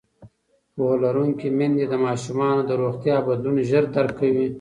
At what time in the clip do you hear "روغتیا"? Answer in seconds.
2.81-3.15